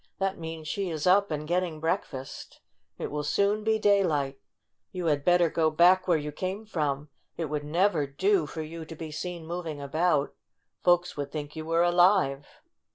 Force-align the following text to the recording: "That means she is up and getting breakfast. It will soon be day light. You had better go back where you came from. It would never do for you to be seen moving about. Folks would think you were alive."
"That 0.17 0.39
means 0.39 0.67
she 0.67 0.89
is 0.89 1.05
up 1.05 1.29
and 1.29 1.47
getting 1.47 1.79
breakfast. 1.79 2.59
It 2.97 3.11
will 3.11 3.21
soon 3.23 3.63
be 3.63 3.77
day 3.77 4.03
light. 4.03 4.39
You 4.91 5.05
had 5.05 5.23
better 5.23 5.47
go 5.47 5.69
back 5.69 6.07
where 6.07 6.17
you 6.17 6.31
came 6.31 6.65
from. 6.65 7.09
It 7.37 7.51
would 7.51 7.63
never 7.63 8.07
do 8.07 8.47
for 8.47 8.63
you 8.63 8.83
to 8.83 8.95
be 8.95 9.11
seen 9.11 9.45
moving 9.45 9.79
about. 9.79 10.33
Folks 10.81 11.15
would 11.17 11.31
think 11.31 11.55
you 11.55 11.65
were 11.67 11.83
alive." 11.83 12.47